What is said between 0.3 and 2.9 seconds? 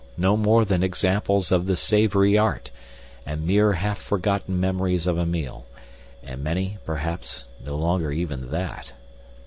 more than examples of the savoury art,